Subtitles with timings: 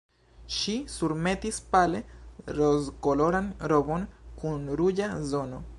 [0.53, 2.01] Ŝi surmetis pale
[2.59, 4.09] rozkoloran robon
[4.43, 5.67] kun ruĝa zono.